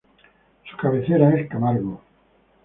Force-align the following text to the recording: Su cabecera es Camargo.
Su 0.63 0.75
cabecera 0.77 1.29
es 1.39 1.47
Camargo. 1.47 2.01